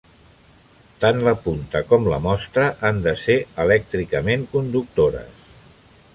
[1.03, 5.47] Tant la punta com la mostra han de ser elèctricament conductores.